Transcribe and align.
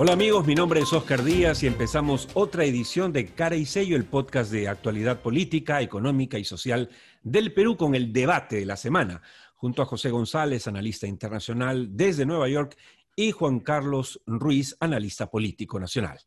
Hola 0.00 0.12
amigos, 0.12 0.46
mi 0.46 0.54
nombre 0.54 0.78
es 0.78 0.92
Oscar 0.92 1.24
Díaz 1.24 1.64
y 1.64 1.66
empezamos 1.66 2.28
otra 2.34 2.64
edición 2.64 3.12
de 3.12 3.26
Cara 3.26 3.56
y 3.56 3.66
Sello, 3.66 3.96
el 3.96 4.04
podcast 4.04 4.52
de 4.52 4.68
actualidad 4.68 5.20
política, 5.22 5.82
económica 5.82 6.38
y 6.38 6.44
social 6.44 6.88
del 7.24 7.52
Perú 7.52 7.76
con 7.76 7.96
el 7.96 8.12
debate 8.12 8.60
de 8.60 8.64
la 8.64 8.76
semana, 8.76 9.20
junto 9.56 9.82
a 9.82 9.86
José 9.86 10.10
González, 10.10 10.68
analista 10.68 11.08
internacional 11.08 11.96
desde 11.96 12.24
Nueva 12.26 12.48
York, 12.48 12.76
y 13.16 13.32
Juan 13.32 13.58
Carlos 13.58 14.22
Ruiz, 14.24 14.76
analista 14.78 15.28
político 15.28 15.80
nacional. 15.80 16.20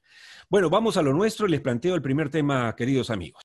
Bueno, 0.50 0.70
vamos 0.70 0.98
a 0.98 1.02
lo 1.02 1.14
nuestro 1.14 1.48
y 1.48 1.52
les 1.52 1.62
planteo 1.62 1.96
el 1.96 2.02
primer 2.02 2.30
tema, 2.30 2.76
queridos 2.76 3.10
amigos. 3.10 3.42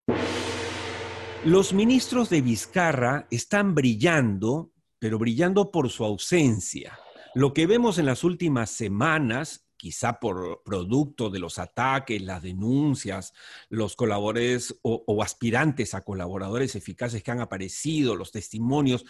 Los 1.44 1.72
ministros 1.72 2.30
de 2.30 2.40
Vizcarra 2.40 3.28
están 3.30 3.76
brillando, 3.76 4.72
pero 4.98 5.20
brillando 5.20 5.70
por 5.70 5.88
su 5.88 6.04
ausencia. 6.04 6.98
Lo 7.36 7.52
que 7.52 7.68
vemos 7.68 7.98
en 7.98 8.06
las 8.06 8.24
últimas 8.24 8.70
semanas 8.70 9.65
quizá 9.76 10.18
por 10.20 10.62
producto 10.64 11.30
de 11.30 11.38
los 11.38 11.58
ataques, 11.58 12.22
las 12.22 12.42
denuncias, 12.42 13.32
los 13.68 13.96
colaboradores 13.96 14.76
o, 14.82 15.22
aspirantes 15.22 15.94
a 15.94 16.02
colaboradores 16.02 16.76
eficaces 16.76 17.22
que 17.22 17.30
han 17.30 17.40
aparecido, 17.40 18.16
los 18.16 18.32
testimonios 18.32 19.04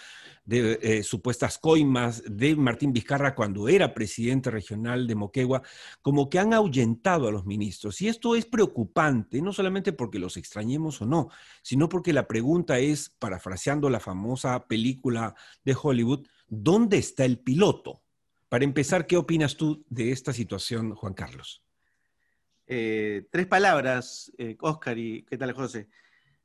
de 0.44 0.78
eh, 0.80 1.02
supuestas 1.02 1.58
coimas 1.58 2.22
de 2.26 2.56
Martín 2.56 2.92
Vizcarra 2.92 3.34
cuando 3.34 3.68
era 3.68 3.94
presidente 3.94 4.50
regional 4.50 5.06
de 5.06 5.14
Moquegua, 5.14 5.62
como 6.02 6.28
que 6.30 6.38
han 6.38 6.52
ahuyentado 6.52 7.28
a 7.28 7.32
los 7.32 7.46
ministros. 7.46 8.00
Y 8.00 8.08
esto 8.08 8.36
es 8.36 8.46
preocupante, 8.46 9.42
no 9.42 9.52
solamente 9.52 9.92
porque 9.92 10.18
los 10.18 10.36
extrañemos 10.36 11.00
o 11.02 11.06
no, 11.06 11.28
sino 11.62 11.88
porque 11.88 12.12
la 12.12 12.26
pregunta 12.26 12.78
es, 12.78 13.10
parafraseando 13.10 13.90
la 13.90 14.00
famosa 14.00 14.66
película 14.66 15.34
de 15.64 15.76
Hollywood, 15.80 16.26
¿dónde 16.48 16.98
está 16.98 17.24
el 17.24 17.38
piloto? 17.38 18.02
Para 18.48 18.64
empezar, 18.64 19.06
¿qué 19.06 19.16
opinas 19.16 19.56
tú 19.56 19.84
de 19.88 20.12
esta 20.12 20.32
situación, 20.32 20.94
Juan 20.94 21.14
Carlos? 21.14 21.64
Eh, 22.68 23.26
tres 23.30 23.46
palabras, 23.46 24.32
eh, 24.38 24.56
Oscar 24.60 24.98
y 24.98 25.24
¿qué 25.24 25.36
tal, 25.36 25.52
José? 25.52 25.88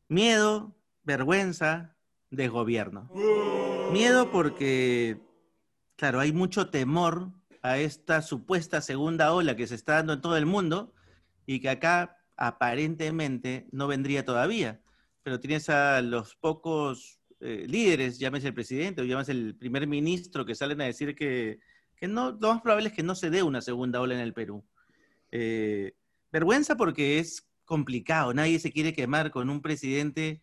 Miedo, 0.08 0.76
vergüenza, 1.04 1.96
desgobierno. 2.32 3.10
Miedo 3.92 4.32
porque, 4.32 5.20
claro, 5.96 6.20
hay 6.20 6.32
mucho 6.32 6.70
temor 6.70 7.32
a 7.62 7.78
esta 7.78 8.22
supuesta 8.22 8.82
segunda 8.82 9.34
ola 9.34 9.56
que 9.56 9.68
se 9.68 9.76
está 9.76 9.96
dando 9.96 10.14
en 10.14 10.22
todo 10.22 10.38
el 10.38 10.46
mundo 10.46 10.94
y 11.46 11.60
que 11.60 11.70
acá 11.70 12.18
aparentemente 12.36 13.68
no 13.72 13.88
vendría 13.88 14.26
todavía. 14.26 14.82
Pero 15.22 15.40
tienes 15.40 15.70
a 15.70 16.02
los 16.02 16.36
pocos 16.36 17.20
eh, 17.40 17.66
líderes, 17.68 18.18
llámese 18.18 18.48
el 18.48 18.54
presidente 18.56 19.02
o 19.02 19.06
llámese 19.06 19.34
el 19.34 19.56
primer 19.56 19.86
ministro, 19.86 20.46
que 20.46 20.56
salen 20.56 20.82
a 20.82 20.86
decir 20.86 21.16
que 21.16 21.60
que 22.02 22.08
no, 22.08 22.32
lo 22.32 22.52
más 22.52 22.64
probable 22.64 22.90
es 22.90 22.96
que 22.96 23.04
no 23.04 23.14
se 23.14 23.30
dé 23.30 23.44
una 23.44 23.62
segunda 23.62 24.02
ola 24.02 24.16
en 24.16 24.22
el 24.22 24.34
Perú. 24.34 24.66
Eh, 25.30 25.94
vergüenza 26.32 26.76
porque 26.76 27.20
es 27.20 27.48
complicado, 27.64 28.34
nadie 28.34 28.58
se 28.58 28.72
quiere 28.72 28.92
quemar 28.92 29.30
con 29.30 29.52
un 29.52 29.62
presidente 29.62 30.42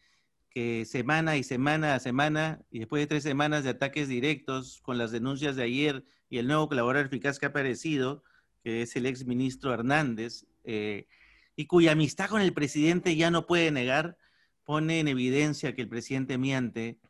que 0.50 0.84
semana 0.84 1.36
y 1.36 1.42
semana 1.42 1.96
a 1.96 1.98
semana, 1.98 2.62
y 2.70 2.78
después 2.78 3.02
de 3.02 3.08
tres 3.08 3.24
semanas 3.24 3.64
de 3.64 3.70
ataques 3.70 4.06
directos 4.06 4.80
con 4.82 4.98
las 4.98 5.10
denuncias 5.10 5.56
de 5.56 5.64
ayer 5.64 6.04
y 6.30 6.38
el 6.38 6.46
nuevo 6.46 6.68
colaborador 6.68 7.06
eficaz 7.06 7.40
que 7.40 7.46
ha 7.46 7.48
aparecido, 7.48 8.22
que 8.62 8.82
es 8.82 8.94
el 8.94 9.06
ex 9.06 9.26
ministro 9.26 9.74
Hernández, 9.74 10.46
eh, 10.62 11.08
y 11.56 11.66
cuya 11.66 11.90
amistad 11.90 12.30
con 12.30 12.40
el 12.40 12.54
presidente 12.54 13.16
ya 13.16 13.32
no 13.32 13.46
puede 13.46 13.72
negar, 13.72 14.16
pone 14.62 15.00
en 15.00 15.08
evidencia 15.08 15.74
que 15.74 15.82
el 15.82 15.88
presidente 15.88 16.38
miente 16.38 17.00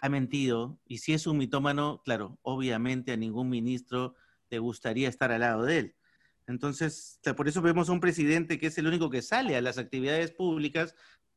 ha 0.00 0.08
mentido 0.08 0.78
y 0.86 0.98
si 0.98 1.12
es 1.12 1.26
un 1.26 1.38
mitómano, 1.38 2.02
claro, 2.04 2.38
obviamente 2.42 3.12
a 3.12 3.16
ningún 3.16 3.48
ministro 3.48 4.14
le 4.50 4.58
gustaría 4.58 5.08
estar 5.08 5.32
al 5.32 5.40
lado 5.40 5.64
de 5.64 5.78
él. 5.78 5.96
Entonces, 6.46 7.18
por 7.36 7.48
eso 7.48 7.60
vemos 7.60 7.88
a 7.88 7.92
un 7.92 8.00
presidente 8.00 8.58
que 8.58 8.68
es 8.68 8.78
el 8.78 8.86
único 8.86 9.10
que 9.10 9.22
sale 9.22 9.56
a 9.56 9.60
las 9.60 9.78
actividades 9.78 10.30
públicas 10.30 10.94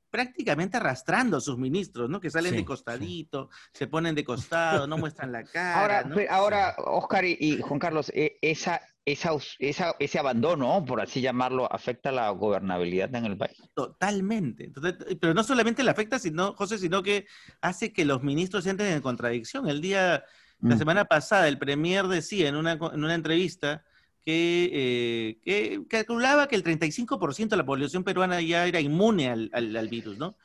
prácticamente 0.10 0.78
arrastrando 0.78 1.38
a 1.38 1.42
sus 1.42 1.58
ministros, 1.58 2.10
¿no? 2.10 2.20
Que 2.20 2.30
salen 2.30 2.56
de 2.56 2.66
costadito, 2.66 3.50
se 3.74 3.88
ponen 3.88 4.16
de 4.16 4.24
costado, 4.24 4.88
no 4.88 4.98
muestran 4.98 5.32
la 5.32 5.44
cara. 5.44 6.00
Ahora, 6.02 6.26
ahora 6.30 6.76
Oscar 6.80 7.26
y, 7.26 7.62
Juan 7.62 7.80
Carlos, 7.80 8.12
e, 8.16 8.38
esa, 8.42 8.82
esa, 9.12 9.96
ese 10.00 10.20
abandono, 10.20 10.84
por 10.86 11.02
así 11.02 11.22
llamarlo, 11.22 11.72
afecta 11.72 12.12
la 12.12 12.30
gobernabilidad 12.30 13.14
en 13.16 13.26
el 13.26 13.38
país. 13.38 13.58
Totalmente. 13.74 14.72
pero 15.20 15.34
no 15.34 15.44
solamente 15.44 15.84
le 15.84 15.92
afecta, 15.92 16.20
sino, 16.20 16.54
José, 16.54 16.78
sino 16.78 17.04
que 17.04 17.26
hace 17.62 17.94
que 17.94 18.06
los 18.06 18.24
ministros 18.24 18.66
entren 18.68 18.94
en 18.94 19.02
contradicción. 19.02 19.70
El 19.70 19.82
día, 19.82 20.24
la 20.62 20.76
mm. 20.76 20.78
semana 20.78 21.06
pasada, 21.06 21.48
el 21.48 21.58
premier 21.58 22.08
decía 22.08 22.50
en 22.50 22.56
una, 22.56 22.74
en 22.74 23.04
una 23.04 23.16
entrevista 23.16 23.84
que, 24.26 25.40
eh, 25.46 25.80
calculaba 25.90 26.48
que 26.48 26.56
el 26.56 26.64
35% 26.64 27.50
de 27.50 27.58
la 27.58 27.66
población 27.66 28.04
peruana 28.04 28.42
ya 28.42 28.68
era 28.68 28.80
inmune 28.80 29.30
al, 29.30 29.50
al 29.54 29.88
virus, 29.90 30.18
¿no? 30.18 30.36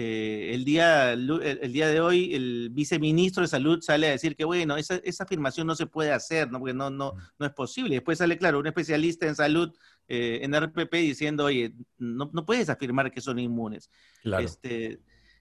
Eh, 0.00 0.54
el, 0.54 0.64
día, 0.64 1.12
el, 1.12 1.72
día 1.72 1.88
de 1.88 2.00
hoy 2.00 2.32
el 2.32 2.70
viceministro 2.70 3.42
de 3.42 3.48
Salud 3.48 3.80
sale 3.80 4.06
a 4.06 4.10
decir 4.12 4.36
que, 4.36 4.44
bueno, 4.44 4.76
esa, 4.76 4.94
esa 5.02 5.24
afirmación 5.24 5.66
no 5.66 5.74
se 5.74 5.86
puede 5.86 6.12
hacer, 6.12 6.52
¿no? 6.52 6.60
porque 6.60 6.72
no, 6.72 6.88
no, 6.88 7.14
no 7.36 7.46
es 7.46 7.52
posible. 7.52 7.96
Después 7.96 8.18
sale, 8.18 8.38
claro, 8.38 8.60
un 8.60 8.68
especialista 8.68 9.26
en 9.26 9.34
salud 9.34 9.76
eh, 10.06 10.38
en 10.42 10.54
RPP 10.54 10.92
diciendo, 10.92 11.46
oye, 11.46 11.74
no, 11.96 12.30
no, 12.32 12.46
puedes 12.46 12.68
afirmar 12.68 13.10
que 13.10 13.20
son 13.20 13.40
inmunes. 13.40 13.90
Este, 14.38 15.00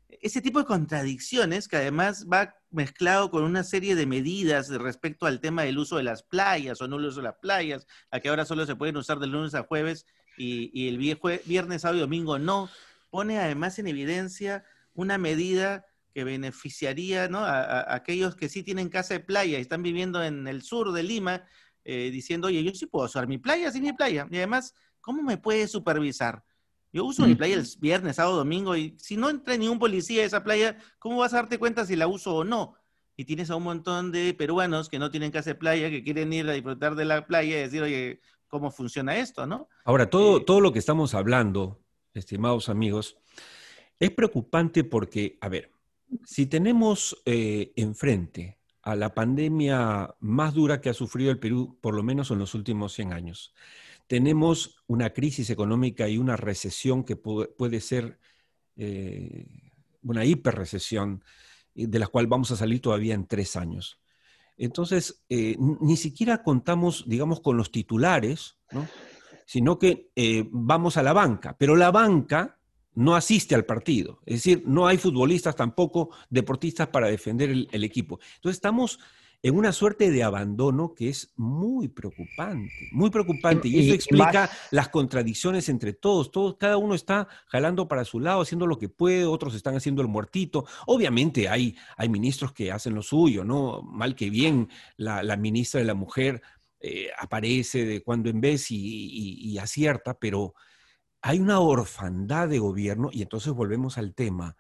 ese 0.10 0.42
tipo 0.42 0.58
de 0.58 0.66
contradicciones 0.66 1.68
que 1.68 1.76
además 1.76 2.26
va 2.26 2.56
mezclado 2.72 3.30
con 3.30 3.44
una 3.44 3.64
serie 3.64 3.96
de 3.96 4.08
medidas 4.08 4.70
respecto 4.70 5.28
al 5.28 5.40
tema 5.40 5.66
del 5.66 5.78
uso 5.78 5.98
de 5.98 6.04
las 6.04 6.24
playas 6.24 6.82
o 6.82 6.88
no 6.88 6.96
el 6.96 7.06
uso 7.06 7.18
de 7.18 7.28
las 7.28 7.38
playas, 7.40 7.86
a 8.10 8.20
que 8.20 8.30
ahora 8.30 8.44
solo 8.44 8.66
se 8.66 8.76
pueden 8.76 8.98
usar 8.98 9.20
de 9.20 9.28
lunes 9.28 9.54
a 9.54 9.62
jueves 9.62 10.08
y, 10.36 10.72
y 10.74 10.88
el 10.88 10.98
viernes, 10.98 11.84
sábado 11.84 12.00
y 12.00 12.02
domingo 12.02 12.40
no 12.40 12.72
pone 13.10 13.40
además 13.40 13.80
en 13.80 13.88
evidencia 13.88 14.64
una 14.94 15.18
medida 15.18 15.86
que 16.14 16.24
beneficiaría 16.24 17.26
a, 17.26 17.94
aquellos 17.94 18.36
que 18.36 18.50
sí 18.50 18.64
tienen 18.64 18.90
casa 18.90 19.14
de 19.14 19.20
playa 19.20 19.60
y 19.60 19.62
están 19.62 19.84
viviendo 19.84 20.24
en 20.24 20.48
el 20.48 20.64
sur 20.64 20.92
de 20.92 21.04
Lima, 21.04 21.44
eh, 21.86 22.10
diciendo, 22.12 22.48
oye, 22.48 22.64
yo 22.64 22.74
sí 22.74 22.88
puedo 22.88 23.06
usar 23.06 23.28
mi 23.28 23.38
playa 23.38 23.72
sin 23.72 23.84
mi 23.84 23.94
playa. 23.94 24.28
Y 24.32 24.38
además, 24.38 24.74
¿cómo 25.00 25.22
me 25.22 25.38
puede 25.38 25.68
supervisar? 25.68 26.44
Yo 26.92 27.06
uso 27.06 27.28
mi 27.28 27.36
playa 27.36 27.56
el 27.56 27.68
viernes, 27.80 28.16
sábado, 28.16 28.38
domingo, 28.38 28.76
y 28.76 28.96
si 28.98 29.16
no 29.18 29.30
entra 29.30 29.56
ningún 29.56 29.78
policía 29.78 30.24
a 30.24 30.26
esa 30.26 30.44
playa, 30.44 30.78
¿cómo 30.98 31.18
vas 31.18 31.34
a 31.34 31.38
darte 31.38 31.60
cuenta 31.60 31.86
si 31.86 31.96
la 31.96 32.08
uso 32.08 32.36
o 32.36 32.44
no? 32.44 32.74
Y 33.16 33.26
tienes 33.26 33.52
a 33.52 33.56
un 33.56 33.64
montón 33.64 34.12
de 34.12 34.34
peruanos 34.34 34.90
que 34.90 34.98
no 34.98 35.12
tienen 35.12 35.30
casa 35.30 35.52
de 35.52 35.56
playa, 35.56 35.92
que 35.92 36.04
quieren 36.04 36.34
ir 36.34 36.50
a 36.50 36.54
disfrutar 36.54 36.96
de 36.96 37.06
la 37.06 37.28
playa 37.28 37.58
y 37.58 37.62
decir, 37.62 37.84
oye, 37.84 38.22
¿cómo 38.48 38.72
funciona 38.72 39.18
esto, 39.18 39.46
no? 39.46 39.70
Ahora, 39.86 40.10
todo, 40.10 40.40
eh, 40.40 40.44
todo 40.46 40.62
lo 40.62 40.74
que 40.74 40.80
estamos 40.80 41.14
hablando 41.14 41.80
estimados 42.18 42.70
amigos, 42.70 43.18
es 44.00 44.12
preocupante 44.12 44.84
porque, 44.84 45.38
a 45.42 45.50
ver, 45.50 45.72
si 46.26 46.46
tenemos 46.46 47.22
eh, 47.26 47.74
enfrente 47.76 48.58
a 48.82 48.96
la 48.96 49.14
pandemia 49.14 50.16
más 50.20 50.54
dura 50.54 50.80
que 50.80 50.90
ha 50.90 50.94
sufrido 50.94 51.32
el 51.32 51.40
Perú, 51.40 51.78
por 51.82 51.94
lo 51.94 52.04
menos 52.04 52.32
en 52.32 52.40
los 52.40 52.54
últimos 52.54 52.94
100 52.94 53.14
años, 53.14 53.54
tenemos 54.08 54.78
una 54.88 55.10
crisis 55.12 55.50
económica 55.50 56.08
y 56.08 56.18
una 56.18 56.38
recesión 56.38 57.04
que 57.04 57.18
puede, 57.18 57.82
ser 57.82 58.20
eh, 58.78 59.72
una 60.02 60.24
hiperrecesión, 60.24 61.24
eh, 61.76 61.88
de 61.88 62.00
la 62.00 62.08
cual 62.08 62.28
vamos 62.28 62.52
a 62.52 62.56
salir 62.56 62.82
todavía 62.82 63.14
en 63.14 63.28
tres 63.28 63.58
años. 63.58 64.00
Entonces, 64.60 65.24
ni 65.30 65.98
siquiera 65.98 66.42
contamos, 66.42 67.04
digamos, 67.08 67.42
con 67.42 67.58
los 67.58 67.72
titulares, 67.72 68.58
¿no? 68.72 68.88
Sino 69.48 69.80
que 69.80 70.12
eh, 70.16 70.46
vamos 70.52 70.98
a 70.98 71.04
la 71.04 71.14
banca, 71.14 71.56
pero 71.58 71.78
la 71.78 71.90
banca 71.90 72.60
no 72.96 73.16
asiste 73.16 73.56
al 73.56 73.64
partido, 73.64 74.20
es 74.26 74.44
decir, 74.44 74.64
no 74.66 74.88
hay 74.88 74.98
futbolistas 74.98 75.56
tampoco, 75.56 76.10
deportistas 76.30 76.90
para 76.90 77.08
defender 77.08 77.50
el, 77.50 77.84
equipo. 77.84 78.20
Entonces 78.36 78.58
estamos 78.58 79.00
en 79.44 79.56
una 79.56 79.72
suerte 79.72 80.12
de 80.12 80.24
abandono 80.24 80.94
que 80.96 81.08
es 81.10 81.32
muy 81.38 81.88
preocupante, 81.88 82.90
muy 82.92 83.10
preocupante. 83.10 83.68
Y, 83.68 83.86
eso 83.86 83.94
explica 83.94 84.50
las 84.72 84.90
contradicciones 84.90 85.70
entre 85.70 85.94
todos. 85.94 86.32
todos. 86.32 86.58
Cada 86.58 86.78
uno 86.78 86.96
está 86.96 87.28
jalando 87.46 87.88
para 87.88 88.04
su 88.04 88.20
lado, 88.20 88.42
haciendo 88.42 88.66
lo 88.66 88.80
que 88.80 88.90
puede, 88.90 89.26
otros 89.26 89.54
están 89.54 89.76
haciendo 89.76 90.02
el 90.02 90.08
muertito. 90.08 90.66
Obviamente 90.88 91.48
hay, 91.48 91.78
hay 91.98 92.10
ministros 92.10 92.52
que 92.52 92.72
hacen 92.72 92.96
lo 92.96 93.04
suyo, 93.04 93.44
¿no? 93.44 93.84
Mal 93.84 94.16
que 94.16 94.32
bien, 94.32 94.70
la, 94.98 95.22
la 95.22 95.38
ministra 95.38 95.80
de 95.80 95.86
la 95.86 95.94
Mujer 95.94 96.42
eh, 96.80 97.10
aparece 97.18 97.86
de 97.86 98.04
cuando 98.04 98.30
en 98.30 98.40
vez 98.40 98.68
y, 98.70 99.58
acierta, 99.58 100.18
pero 100.20 100.54
hay 101.22 101.40
una 101.40 101.60
orfandad 101.60 102.48
de 102.48 102.60
gobierno 102.60 103.10
y 103.12 103.24
entonces 103.24 103.54
volvemos 103.54 103.98
al 103.98 104.14
tema, 104.14 104.56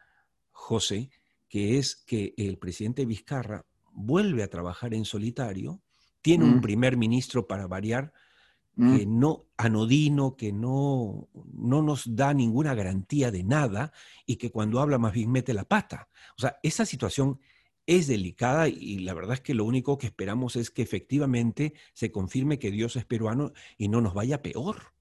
José, 0.52 1.12
que 1.48 1.78
es 1.78 1.96
que 1.96 2.34
el 2.38 2.58
presidente 2.58 3.06
Vizcarra 3.06 3.66
vuelve 3.92 4.44
a 4.44 4.50
trabajar 4.50 4.94
en 4.94 5.06
solitario, 5.06 5.81
tiene 6.22 6.46
un 6.46 6.58
mm. 6.58 6.62
primer 6.62 6.98
ministro 6.98 7.48
para 7.48 7.68
variar, 7.68 8.12
que 8.75 9.08
mm. 9.08 9.19
no, 9.19 9.46
anodino, 9.58 10.36
que 10.36 10.52
no, 10.52 11.30
no 11.54 11.81
nos 11.81 12.16
da 12.16 12.34
ninguna 12.34 12.75
garantía 12.75 13.31
de 13.31 13.44
nada 13.44 13.92
y 14.25 14.36
que 14.36 14.52
cuando 14.52 14.80
habla 14.80 14.98
más 14.98 15.14
bien 15.14 15.31
mete 15.31 15.54
la 15.54 15.66
pata. 15.66 16.10
O 16.38 16.42
sea, 16.42 16.58
esa 16.62 16.86
situación 16.86 17.40
es 17.88 18.07
delicada 18.07 18.68
y 18.68 19.00
la 19.00 19.13
verdad 19.13 19.36
es 19.36 19.42
que 19.42 19.56
lo 19.56 19.66
único 19.66 19.98
que 19.98 20.07
esperamos 20.07 20.56
es 20.56 20.69
que 20.69 20.84
efectivamente 20.84 21.74
se 21.94 22.12
confirme 22.12 22.60
que 22.60 22.69
Dios 22.69 22.95
es 22.98 23.06
peruano 23.06 23.54
y 23.78 23.88
no 23.88 24.01
nos 24.01 24.13
vaya 24.13 24.42
peor. 24.42 24.94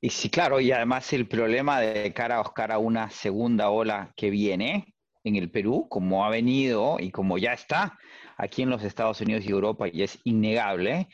Y 0.00 0.10
sí, 0.10 0.30
claro, 0.30 0.60
y 0.60 0.72
además 0.72 1.12
el 1.12 1.28
problema 1.28 1.80
de 1.80 2.12
cara 2.12 2.36
a 2.36 2.40
Oscar 2.40 2.72
a 2.72 2.78
una 2.78 3.10
segunda 3.10 3.70
ola 3.70 4.12
que 4.16 4.30
viene 4.30 4.93
en 5.24 5.36
el 5.36 5.50
Perú, 5.50 5.88
como 5.88 6.24
ha 6.24 6.30
venido 6.30 6.98
y 7.00 7.10
como 7.10 7.38
ya 7.38 7.52
está 7.52 7.98
aquí 8.36 8.62
en 8.62 8.70
los 8.70 8.82
Estados 8.82 9.20
Unidos 9.20 9.44
y 9.44 9.50
Europa, 9.50 9.88
y 9.88 10.02
es 10.02 10.18
innegable, 10.24 11.08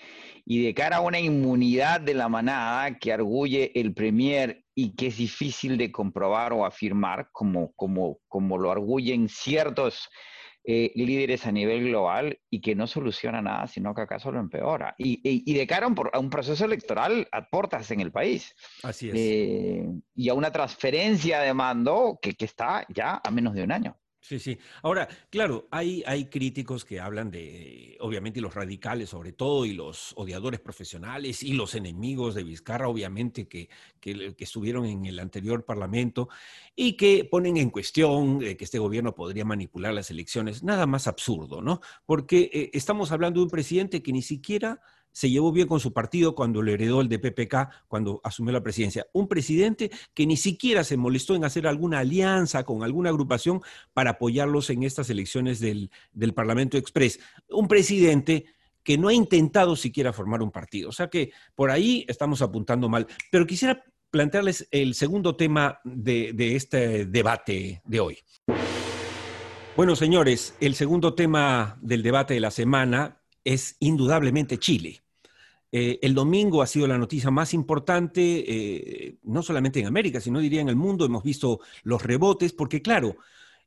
y 0.45 0.65
de 0.65 0.75
cara 0.75 0.97
a 0.97 1.01
una 1.01 1.21
inmunidad 1.21 2.01
de 2.01 2.15
la 2.15 2.29
manada 2.29 2.99
que 2.99 3.13
arguye 3.13 3.79
el 3.79 3.95
Premier 3.95 4.65
y 4.75 4.95
que 4.97 5.09
es 5.09 5.19
difícil 5.19 5.77
de 5.77 5.93
comprobar 5.93 6.53
o 6.53 6.65
afirmar, 6.65 7.29
como, 7.33 7.73
como, 7.75 8.19
como 8.29 8.59
lo 8.59 8.71
arguyen 8.71 9.29
ciertos 9.29 10.09
eh, 10.65 10.93
líderes 10.95 11.47
a 11.47 11.53
nivel 11.53 11.85
global 11.89 12.39
y 12.51 12.61
que 12.61 12.75
no 12.75 12.87
soluciona 12.87 13.41
nada, 13.41 13.67
sino 13.67 13.95
que 13.95 14.03
acaso 14.03 14.31
lo 14.31 14.41
empeora. 14.41 14.95
Y, 14.99 15.21
y, 15.23 15.55
de 15.55 15.67
cara 15.67 15.87
a 15.87 16.19
un, 16.19 16.31
proceso 16.31 16.65
electoral 16.65 17.27
a 17.33 17.49
portas 17.49 17.91
en 17.91 18.01
el 18.01 18.13
país. 18.13 18.55
Así 18.83 19.09
es. 19.09 19.15
Eh, 19.17 19.87
y 20.15 20.29
a 20.29 20.35
una 20.35 20.51
transferencia 20.51 21.41
de 21.41 21.55
mando 21.55 22.19
que, 22.21 22.35
que 22.35 22.45
está 22.45 22.87
ya 22.89 23.21
a 23.25 23.31
menos 23.31 23.55
de 23.55 23.63
un 23.63 23.73
año. 23.73 24.00
Sí, 24.23 24.39
sí. 24.39 24.59
Ahora, 24.83 25.09
claro, 25.31 25.67
hay, 25.71 26.03
hay 26.07 26.27
críticos 26.27 26.85
que 26.85 27.01
hablan 27.01 27.31
de, 27.31 27.97
obviamente, 28.01 28.41
los 28.43 28.55
radicales 28.55 29.09
sobre 29.09 29.33
todo, 29.33 29.65
y 29.65 29.73
los 29.73 30.13
odiadores 30.15 30.61
profesionales, 30.61 31.43
y 31.43 31.55
los 31.55 31.75
enemigos 31.75 32.35
de 32.35 32.45
Vizcarra, 32.45 32.89
obviamente, 32.89 33.49
que, 33.49 33.71
que, 33.99 34.35
estuvieron 34.39 34.85
en 34.85 35.07
el 35.07 35.19
anterior 35.19 35.65
parlamento, 35.65 36.29
y 36.77 36.99
que 36.99 37.25
ponen 37.25 37.57
en 37.57 37.71
cuestión 37.71 38.43
eh, 38.43 38.57
que 38.59 38.65
este 38.65 38.79
gobierno 38.79 39.15
podría 39.15 39.47
manipular 39.47 39.95
las 39.95 40.11
elecciones. 40.11 40.63
Nada 40.63 40.87
más 40.87 41.07
absurdo, 41.07 41.63
¿no? 41.63 41.81
Porque 42.05 42.51
eh, 42.53 42.71
estamos 42.75 43.13
hablando 43.13 43.41
de 43.41 43.45
un 43.45 43.51
presidente 43.51 44.03
que 44.03 44.13
ni 44.13 44.23
siquiera 44.23 44.83
se 45.13 45.31
llevó 45.31 45.53
bien 45.53 45.69
con 45.69 45.81
su 45.81 45.93
partido 45.93 46.35
cuando 46.35 46.63
le 46.63 46.75
heredó 46.75 47.01
el 47.01 47.09
de 47.09 47.19
PPK, 47.19 47.87
cuando 47.89 48.21
asumió 48.25 48.53
la 48.53 48.63
presidencia. 48.63 49.07
Un 49.13 49.29
presidente 49.29 49.91
que 50.15 50.27
ni 50.27 50.37
siquiera 50.37 50.85
se 50.85 50.97
molestó 50.97 51.35
en 51.35 51.45
hacer 51.45 51.67
alguna 51.67 52.01
alianza 52.01 52.65
con 52.65 52.83
alguna 52.83 53.11
agrupación 53.11 53.61
para 53.93 54.11
apoyarlos 54.13 54.71
en 54.71 54.83
estas 54.83 55.11
elecciones 55.11 55.61
del, 55.61 55.91
Parlamento 56.35 56.79
Express. 56.79 57.21
Un 57.49 57.69
presidente 57.69 58.47
que 58.83 58.97
no 58.97 59.09
ha 59.09 59.13
intentado 59.13 59.77
siquiera 59.77 60.13
formar 60.13 60.43
un 60.43 60.51
partido. 60.51 60.89
O 60.89 60.93
sea 60.93 61.09
que 61.09 61.33
por 61.55 61.71
ahí 61.71 62.05
estamos 62.09 62.41
apuntando 62.41 62.89
mal. 62.89 63.07
Pero 63.31 63.47
quisiera 63.47 63.85
plantearles 64.11 64.69
el 64.71 64.95
segundo 64.95 65.37
tema 65.37 65.81
de, 65.85 66.33
de 66.35 66.57
este 66.57 67.05
debate 67.07 67.83
de 67.85 68.01
hoy. 68.01 68.19
Bueno, 69.77 69.97
señores, 69.97 70.57
el 70.61 70.75
segundo 70.75 71.15
tema 71.15 71.79
del 71.81 72.03
debate 72.03 72.35
de 72.35 72.41
la 72.41 72.51
semana 72.51 73.20
es 73.45 73.77
indudablemente 73.81 74.59
Chile. 74.59 75.03
Eh, 75.73 75.99
el 76.03 76.15
domingo 76.15 76.63
ha 76.63 76.67
sido 76.67 76.87
la 76.87 76.99
noticia 76.99 77.31
más 77.31 77.55
importante, 77.55 78.45
eh, 78.47 79.17
no 79.23 79.43
solamente 79.43 79.81
en 79.81 79.87
América, 79.87 80.21
sino 80.21 80.41
diría 80.41 80.61
en 80.61 80.69
el 80.69 80.77
mundo. 80.77 81.05
Hemos 81.05 81.23
visto 81.23 81.61
los 81.85 82.03
rebotes, 82.03 82.53
porque 82.53 82.83
claro, 82.83 83.17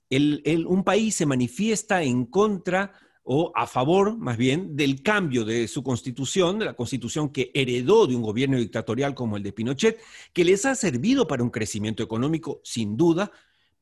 un 0.10 0.84
país 0.84 1.16
se 1.16 1.26
manifiesta 1.26 2.04
en 2.04 2.26
contra 2.26 2.94
o 3.24 3.52
a 3.56 3.68
favor, 3.68 4.18
más 4.18 4.36
bien, 4.38 4.76
del 4.76 5.02
cambio 5.02 5.46
de 5.46 5.68
su 5.68 5.82
constitución, 5.82 6.60
de 6.60 6.66
la 6.66 6.74
constitución 6.74 7.30
que 7.30 7.52
heredó 7.54 8.06
de 8.06 8.16
un 8.16 8.22
gobierno 8.22 8.58
dictatorial 8.58 9.16
como 9.16 9.38
el 9.38 9.44
de 9.44 9.54
Pinochet, 9.54 10.00
que 10.34 10.44
les 10.44 10.66
ha 10.66 10.76
servido 10.76 11.26
para 11.26 11.42
un 11.42 11.50
crecimiento 11.50 12.04
económico, 12.04 12.60
sin 12.66 12.98
duda, 12.98 13.32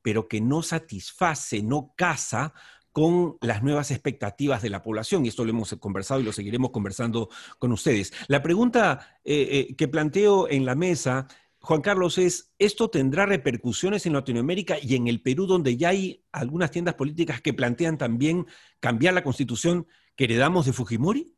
pero 0.04 0.28
que 0.28 0.42
no 0.42 0.62
satisface, 0.62 1.64
no 1.64 1.94
casa 1.98 2.54
con 2.92 3.38
las 3.42 3.64
nuevas 3.64 3.92
expectativas 3.92 4.62
de 4.62 4.70
la 4.70 4.82
población, 4.82 5.26
y 5.26 5.30
esto 5.30 5.46
lo 5.46 5.52
hemos 5.52 5.74
conversado 5.80 6.20
y 6.20 6.24
lo 6.24 6.34
seguiremos 6.34 6.72
conversando 6.72 7.30
con 7.58 7.72
ustedes. 7.72 8.12
La 8.28 8.44
pregunta 8.44 9.20
eh, 9.24 9.68
eh, 9.70 9.76
que 9.76 9.88
planteo 9.88 10.50
en 10.50 10.66
la 10.66 10.76
mesa, 10.76 11.28
Juan 11.60 11.82
Carlos, 11.82 12.18
es, 12.18 12.54
¿esto 12.58 12.90
tendrá 12.90 13.26
repercusiones 13.26 14.06
en 14.06 14.14
Latinoamérica 14.14 14.78
y 14.82 14.96
en 14.96 15.08
el 15.08 15.22
Perú, 15.22 15.46
donde 15.46 15.78
ya 15.78 15.90
hay 15.90 16.26
algunas 16.32 16.72
tiendas 16.72 16.96
políticas 16.96 17.40
que 17.42 17.54
plantean 17.54 17.98
también 17.98 18.48
cambiar 18.80 19.14
la 19.14 19.24
constitución 19.24 19.88
que 20.16 20.26
heredamos 20.26 20.66
de 20.66 20.74
Fujimori? 20.74 21.36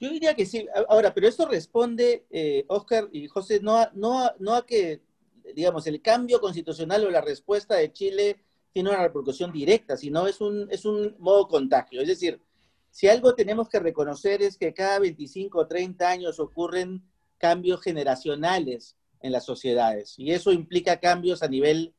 Yo 0.00 0.10
diría 0.10 0.34
que 0.34 0.44
sí. 0.46 0.66
Ahora, 0.88 1.14
pero 1.14 1.28
esto 1.28 1.48
responde, 1.48 2.26
eh, 2.30 2.64
Oscar 2.68 3.08
y 3.12 3.26
José, 3.26 3.60
no 3.60 3.88
no, 3.94 4.30
no 4.38 4.54
a 4.54 4.66
que, 4.66 5.02
digamos, 5.54 5.86
el 5.86 6.02
cambio 6.02 6.40
constitucional 6.40 7.04
o 7.04 7.10
la 7.10 7.20
respuesta 7.20 7.74
de 7.76 7.92
Chile 7.92 8.44
tiene 8.78 8.90
una 8.90 9.02
repercusión 9.02 9.50
directa, 9.50 9.96
sino 9.96 10.28
es 10.28 10.40
un, 10.40 10.68
es 10.70 10.84
un 10.84 11.16
modo 11.18 11.48
contagio. 11.48 12.00
Es 12.00 12.06
decir, 12.06 12.40
si 12.92 13.08
algo 13.08 13.34
tenemos 13.34 13.68
que 13.68 13.80
reconocer 13.80 14.40
es 14.40 14.56
que 14.56 14.72
cada 14.72 15.00
25 15.00 15.58
o 15.58 15.66
30 15.66 16.08
años 16.08 16.38
ocurren 16.38 17.02
cambios 17.38 17.82
generacionales 17.82 18.96
en 19.20 19.32
las 19.32 19.44
sociedades 19.44 20.14
y 20.16 20.30
eso 20.30 20.52
implica 20.52 21.00
cambios 21.00 21.42
a 21.42 21.48
nivel 21.48 21.92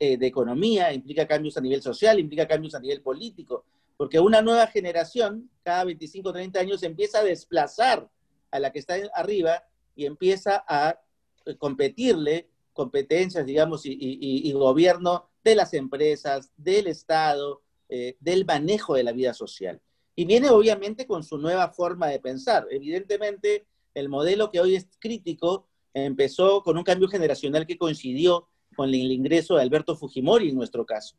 eh, 0.00 0.16
de 0.16 0.26
economía, 0.26 0.92
implica 0.92 1.28
cambios 1.28 1.56
a 1.56 1.60
nivel 1.60 1.82
social, 1.82 2.18
implica 2.18 2.48
cambios 2.48 2.74
a 2.74 2.80
nivel 2.80 3.00
político, 3.00 3.64
porque 3.96 4.18
una 4.18 4.42
nueva 4.42 4.66
generación 4.66 5.48
cada 5.62 5.84
25 5.84 6.30
o 6.30 6.32
30 6.32 6.58
años 6.58 6.82
empieza 6.82 7.20
a 7.20 7.22
desplazar 7.22 8.10
a 8.50 8.58
la 8.58 8.72
que 8.72 8.80
está 8.80 8.96
arriba 9.14 9.62
y 9.94 10.04
empieza 10.04 10.64
a 10.66 11.00
eh, 11.46 11.54
competirle 11.54 12.48
competencias, 12.74 13.46
digamos, 13.46 13.82
y 13.86 14.52
gobierno 14.52 15.30
de 15.42 15.54
las 15.54 15.72
empresas, 15.72 16.50
del 16.56 16.88
Estado, 16.88 17.62
eh, 17.88 18.16
del 18.18 18.46
manejo 18.46 18.94
de 18.94 19.04
la 19.04 19.12
vida 19.12 19.34
social. 19.34 19.80
Y 20.16 20.24
viene 20.24 20.48
obviamente 20.48 21.06
con 21.06 21.22
su 21.22 21.36
nueva 21.36 21.68
forma 21.68 22.08
de 22.08 22.18
pensar. 22.18 22.66
Evidentemente, 22.70 23.66
el 23.92 24.08
modelo 24.08 24.50
que 24.50 24.60
hoy 24.60 24.74
es 24.74 24.88
crítico 24.98 25.68
empezó 25.92 26.62
con 26.62 26.78
un 26.78 26.82
cambio 26.82 27.08
generacional 27.08 27.66
que 27.66 27.76
coincidió 27.76 28.48
con 28.74 28.88
el 28.88 29.12
ingreso 29.12 29.56
de 29.56 29.62
Alberto 29.62 29.96
Fujimori 29.96 30.48
en 30.48 30.56
nuestro 30.56 30.86
caso. 30.86 31.16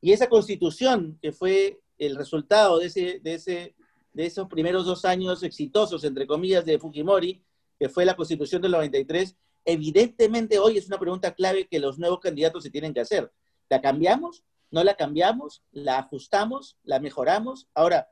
Y 0.00 0.12
esa 0.12 0.28
constitución, 0.28 1.18
que 1.20 1.32
fue 1.32 1.80
el 1.98 2.16
resultado 2.16 2.78
de, 2.78 3.20
de, 3.22 3.34
ese, 3.34 3.74
de 4.12 4.26
esos 4.26 4.48
primeros 4.48 4.86
dos 4.86 5.04
años 5.04 5.42
exitosos, 5.42 6.02
entre 6.04 6.26
comillas, 6.26 6.64
de 6.64 6.78
Fujimori, 6.78 7.42
que 7.78 7.88
fue 7.88 8.06
la 8.06 8.16
constitución 8.16 8.62
del 8.62 8.72
93, 8.72 9.36
evidentemente 9.66 10.58
hoy 10.58 10.78
es 10.78 10.86
una 10.86 10.98
pregunta 10.98 11.34
clave 11.34 11.66
que 11.66 11.80
los 11.80 11.98
nuevos 11.98 12.20
candidatos 12.20 12.62
se 12.62 12.70
tienen 12.70 12.94
que 12.94 13.00
hacer. 13.00 13.30
¿La 13.68 13.82
cambiamos? 13.82 14.44
¿No 14.70 14.82
la 14.82 14.94
cambiamos? 14.94 15.62
¿La 15.72 15.98
ajustamos? 15.98 16.78
¿La 16.84 17.00
mejoramos? 17.00 17.68
Ahora, 17.74 18.08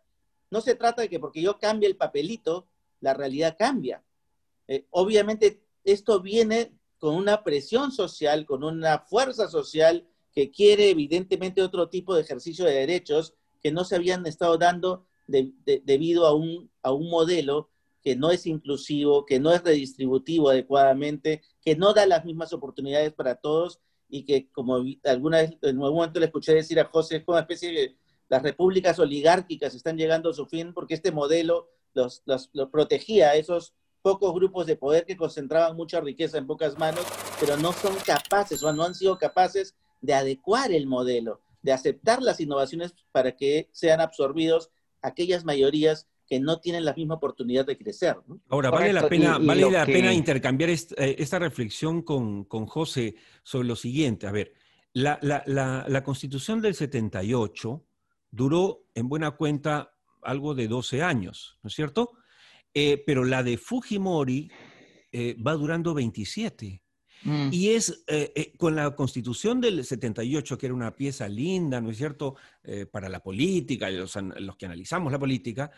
no 0.50 0.60
se 0.60 0.74
trata 0.74 1.02
de 1.02 1.08
que 1.08 1.20
porque 1.20 1.40
yo 1.40 1.58
cambie 1.58 1.88
el 1.88 1.96
papelito, 1.96 2.68
la 3.00 3.14
realidad 3.14 3.56
cambia. 3.58 4.04
Eh, 4.68 4.86
obviamente, 4.90 5.62
esto 5.84 6.20
viene 6.20 6.72
con 6.98 7.14
una 7.14 7.44
presión 7.44 7.92
social, 7.92 8.46
con 8.46 8.64
una 8.64 8.98
fuerza 8.98 9.48
social 9.48 10.06
que 10.32 10.50
quiere 10.50 10.90
evidentemente 10.90 11.62
otro 11.62 11.88
tipo 11.88 12.14
de 12.14 12.22
ejercicio 12.22 12.64
de 12.64 12.74
derechos 12.74 13.34
que 13.62 13.70
no 13.70 13.84
se 13.84 13.96
habían 13.96 14.26
estado 14.26 14.58
dando 14.58 15.06
debido 15.26 16.26
a 16.26 16.34
un, 16.34 16.70
a 16.82 16.92
un 16.92 17.08
modelo 17.08 17.70
que 18.04 18.14
no 18.14 18.30
es 18.30 18.46
inclusivo, 18.46 19.24
que 19.24 19.40
no 19.40 19.50
es 19.52 19.64
redistributivo 19.64 20.50
adecuadamente, 20.50 21.40
que 21.62 21.74
no 21.74 21.94
da 21.94 22.04
las 22.04 22.24
mismas 22.26 22.52
oportunidades 22.52 23.14
para 23.14 23.36
todos 23.36 23.80
y 24.10 24.24
que 24.24 24.50
como 24.52 24.84
alguna 25.04 25.38
vez 25.38 25.56
en 25.62 25.82
algún 25.82 25.96
momento 25.96 26.20
le 26.20 26.26
escuché 26.26 26.54
decir 26.54 26.78
a 26.78 26.84
José, 26.84 27.16
es 27.16 27.24
como 27.24 27.36
una 27.36 27.42
especie 27.42 27.72
de 27.72 27.96
las 28.28 28.42
repúblicas 28.42 28.98
oligárquicas 28.98 29.74
están 29.74 29.96
llegando 29.96 30.30
a 30.30 30.34
su 30.34 30.44
fin 30.44 30.74
porque 30.74 30.94
este 30.94 31.12
modelo 31.12 31.70
los, 31.94 32.22
los, 32.26 32.50
protegía 32.70 33.30
a 33.30 33.36
esos 33.36 33.74
pocos 34.02 34.34
grupos 34.34 34.66
de 34.66 34.76
poder 34.76 35.06
que 35.06 35.16
concentraban 35.16 35.74
mucha 35.74 36.00
riqueza 36.00 36.36
en 36.36 36.46
pocas 36.46 36.78
manos, 36.78 37.06
pero 37.40 37.56
no 37.56 37.72
son 37.72 37.94
capaces 38.04 38.62
o 38.62 38.72
no 38.72 38.82
han 38.84 38.94
sido 38.94 39.16
capaces 39.16 39.74
de 40.02 40.12
adecuar 40.12 40.72
el 40.72 40.86
modelo, 40.86 41.40
de 41.62 41.72
aceptar 41.72 42.22
las 42.22 42.38
innovaciones 42.38 42.94
para 43.12 43.34
que 43.34 43.70
sean 43.72 44.02
absorbidos 44.02 44.70
aquellas 45.00 45.44
mayorías 45.44 46.06
que 46.26 46.40
no 46.40 46.60
tienen 46.60 46.84
la 46.84 46.94
misma 46.94 47.14
oportunidad 47.14 47.66
de 47.66 47.76
crecer. 47.76 48.16
Ahora, 48.48 48.70
vale 48.70 48.92
la 48.92 49.08
pena, 49.08 49.38
vale 49.38 49.70
la 49.70 49.84
pena 49.84 50.12
intercambiar 50.12 50.70
eh, 50.70 51.16
esta, 51.18 51.38
reflexión 51.38 52.02
con, 52.02 52.44
José 52.44 53.16
sobre 53.42 53.68
lo 53.68 53.76
siguiente. 53.76 54.26
A 54.26 54.32
ver, 54.32 54.54
la, 54.92 56.02
constitución 56.04 56.62
del 56.62 56.74
78 56.74 57.84
duró 58.30 58.86
en 58.94 59.08
buena 59.08 59.32
cuenta 59.32 59.94
algo 60.22 60.54
de 60.54 60.68
12 60.68 61.02
años, 61.02 61.58
¿no 61.62 61.68
es 61.68 61.74
cierto? 61.74 62.12
Eh, 62.72 63.02
pero 63.06 63.24
la 63.24 63.42
de 63.42 63.58
Fujimori 63.58 64.50
eh, 65.12 65.36
va 65.46 65.52
durando 65.52 65.94
27. 65.94 66.80
Mm. 67.22 67.48
Y 67.52 67.70
es 67.70 68.04
con 68.58 68.74
la 68.76 68.94
constitución 68.94 69.60
del 69.60 69.84
78, 69.84 70.58
que 70.58 70.66
era 70.66 70.74
una 70.74 70.94
pieza 70.94 71.28
linda, 71.28 71.80
¿no 71.80 71.90
es 71.90 71.96
cierto?, 71.96 72.36
para 72.90 73.08
la 73.08 73.22
política, 73.22 73.88
los, 73.90 74.14
los 74.16 74.56
que 74.56 74.66
analizamos 74.66 75.10
la 75.10 75.18
política, 75.18 75.70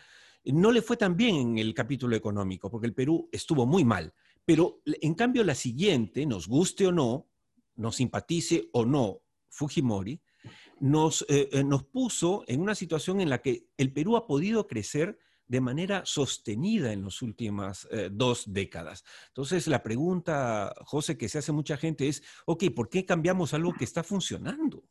no 0.53 0.73
le 0.73 0.83
fue 0.83 0.97
tan 0.97 1.17
bien 1.17 1.37
en 1.37 1.59
el 1.59 1.75
capítulo 1.75 2.17
económico, 2.17 2.71
porque 2.71 2.87
el 2.87 2.95
Perú 2.95 3.29
estuvo 3.33 3.67
muy 3.67 3.85
mal. 3.85 4.12
Pero 4.45 4.81
en 4.85 5.15
cambio 5.15 5.43
la 5.45 5.55
siguiente, 5.55 6.25
nos 6.25 6.47
guste 6.47 6.87
o 6.87 6.93
no, 6.93 7.29
nos 7.76 7.97
simpatice 7.97 8.69
o 8.73 8.85
no 8.85 9.23
Fujimori, 9.49 10.21
nos, 10.81 11.23
eh, 11.29 11.49
eh, 11.53 11.65
nos 11.65 11.85
puso 11.85 12.45
en 12.47 12.61
una 12.61 12.75
situación 12.75 13.21
en 13.21 13.31
la 13.31 13.43
que 13.43 13.69
el 13.76 13.93
Perú 13.93 14.17
ha 14.17 14.26
podido 14.26 14.67
crecer 14.67 15.19
de 15.49 15.61
manera 15.61 16.05
sostenida 16.05 16.93
en 16.93 17.05
las 17.05 17.23
últimas 17.23 17.87
eh, 17.91 18.11
dos 18.12 18.53
décadas. 18.53 19.05
Entonces, 19.29 19.67
la 19.69 19.83
pregunta, 19.83 20.75
José, 20.85 21.17
que 21.17 21.29
se 21.29 21.38
hace 21.38 21.53
mucha 21.53 21.76
gente 21.76 22.09
es, 22.09 22.23
ok, 22.47 22.65
¿por 22.75 22.88
qué 22.88 23.05
cambiamos 23.05 23.55
algo 23.55 23.73
que 23.73 23.85
está 23.85 24.03
funcionando? 24.03 24.85